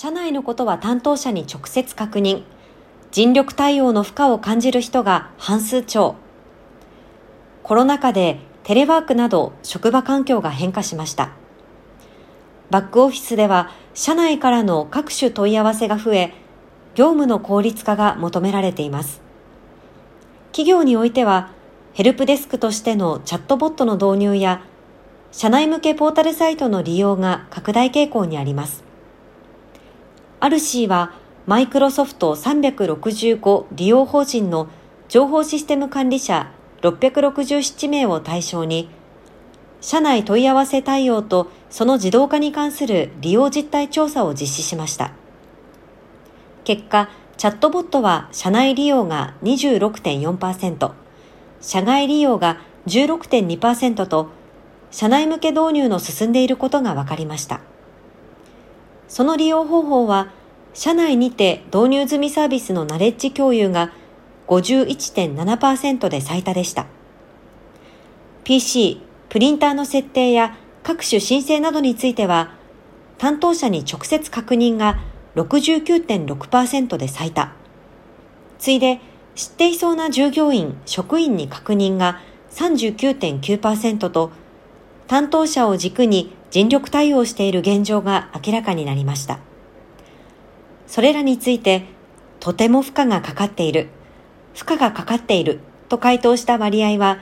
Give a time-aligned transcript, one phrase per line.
[0.00, 2.44] 社内のことは担当者に直接確認。
[3.10, 6.14] 尽力対応の負荷を感じる人が半数超。
[7.64, 11.32] コロナ禍でテレワークなど職場環境が変化しました。
[12.70, 16.32] バックオフィスでは社内からの各種問い合わせが増え、
[16.94, 19.20] 業務の効率化が求められています。
[20.52, 21.50] 企業においては、
[21.92, 24.62] ヘルプデスクとしてのチャットボットの導入や、
[25.32, 28.86] 社内向けポータルサイトの利用が拡大傾向にあります。
[30.40, 31.12] アルシーは、
[31.46, 34.68] マイクロソフト365利用法人の
[35.08, 36.52] 情報システム管理者
[36.82, 38.88] 667名を対象に、
[39.80, 45.12] 社内問い合わせ対応とその自動化に関する利用実態調査を実施しました。
[46.62, 50.92] 結果、チャットボットは社内利用が26.4%、
[51.60, 54.28] 社外利用が16.2%と、
[54.92, 57.60] 社内向け導入の進んでいることが分かりました。
[59.08, 60.30] その利用方法は、
[60.74, 63.92] 社内にて導入済みサービスのナレッジ共有が
[64.46, 66.86] 51.7%で最多でした。
[68.44, 72.52] PC、プリンターの設定や各種申請などについては、
[73.18, 75.00] 担当者に直接確認が
[75.34, 77.52] 69.6%で最多。
[78.58, 79.00] 次いで、
[79.34, 84.30] 知っていそうな従業員、職員に確認が39.9%と、
[85.08, 89.38] 担当者を軸に尽力対応している現状が明らかになりました。
[90.86, 91.84] それらについて、
[92.40, 93.88] とても負荷がかかっている、
[94.54, 97.20] 負荷がかかっていると回答した割合は、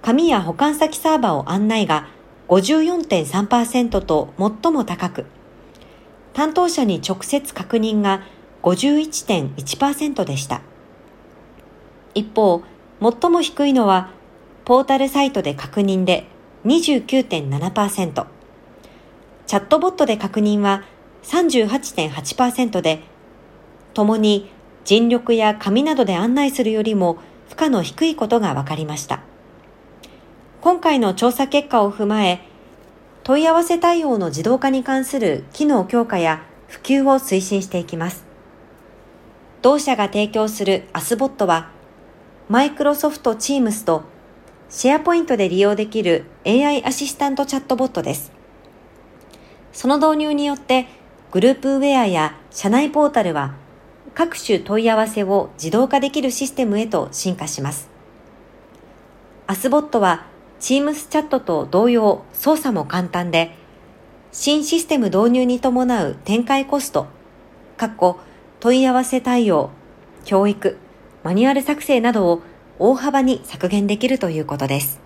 [0.00, 2.08] 紙や保管先サーバーを案内が
[2.48, 5.26] 54.3%と最も高く、
[6.32, 8.22] 担当者に直接確認が
[8.62, 10.62] 51.1%でした。
[12.14, 12.62] 一方、
[13.00, 14.10] 最も低いのは、
[14.64, 16.26] ポータルサイトで確認で
[16.64, 18.26] 29.7%、
[19.46, 20.84] チャットボットで確認は
[21.24, 23.02] 38.8%で、
[23.94, 24.50] ともに
[24.84, 27.18] 尽力や紙などで案内するよりも
[27.48, 29.22] 負荷の低いことが分かりました。
[30.60, 32.40] 今回の調査結果を踏まえ、
[33.24, 38.24] 問い合わせ対応の自動化に関する機能強化や普及を推進していきます。
[39.62, 41.70] 同社が提供するアスボットは、
[42.48, 44.04] マイクロソフトチームスと
[44.74, 48.32] シェアポイントで利用できる AI アシスタントチャットボットです。
[49.74, 50.86] その導入によって
[51.30, 53.54] グループウェアや社内ポータルは
[54.14, 57.90] 各種問い合わせを自動化できるシステムへと進化します。
[59.46, 60.24] アスボットは
[60.58, 63.54] Teams チャットと同様操作も簡単で、
[64.32, 67.08] 新システム導入に伴う展開コスト、
[67.76, 68.20] 括弧
[68.60, 69.68] 問い合わせ対応、
[70.24, 70.78] 教育、
[71.24, 72.42] マニュアル作成などを
[72.78, 75.01] 大幅に削減できるということです。